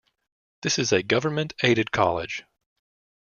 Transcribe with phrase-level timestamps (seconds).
[0.63, 2.43] This is a government-aided college.